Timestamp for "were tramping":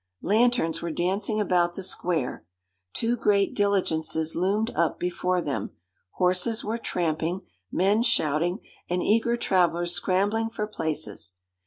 6.65-7.41